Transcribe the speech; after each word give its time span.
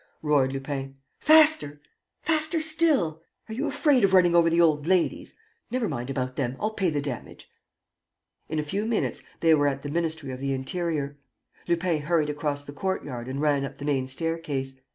roared 0.23 0.51
Lupin. 0.51 0.95
"Faster!... 1.19 1.79
Faster 2.23 2.59
still! 2.59 3.21
Are 3.47 3.53
you 3.53 3.67
afraid 3.67 4.03
of 4.03 4.15
running 4.15 4.33
over 4.35 4.49
the 4.49 4.59
old 4.59 4.87
ladies? 4.87 5.35
Never 5.69 5.87
mind 5.87 6.09
about 6.09 6.35
them! 6.37 6.57
I'll 6.59 6.71
pay 6.71 6.89
the 6.89 7.03
damage!" 7.03 7.51
In 8.49 8.57
a 8.57 8.63
few 8.63 8.87
minutes, 8.87 9.21
they 9.41 9.53
were 9.53 9.67
at 9.67 9.83
the 9.83 9.89
Ministry 9.89 10.31
of 10.31 10.39
the 10.39 10.53
Interior. 10.53 11.17
Lupin 11.67 12.01
hurried 12.01 12.31
across 12.31 12.65
the 12.65 12.73
courtyard 12.73 13.27
and 13.27 13.39
ran 13.41 13.63
up 13.63 13.77
the 13.77 13.85
main 13.85 14.07
staircase. 14.07 14.73